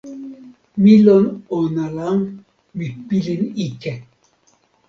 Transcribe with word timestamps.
mi 0.81 0.93
lon 1.05 1.25
ona 1.57 1.85
la, 1.97 2.09
mi 2.77 2.85
pilin 3.07 3.41
ike. 3.67 3.93